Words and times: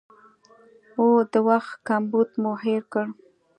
او 0.97 1.05
د 1.31 1.33
وخت 1.47 1.73
کمبود 1.87 2.29
مو 2.41 2.51
هېر 2.63 2.83
کړ 2.93 3.05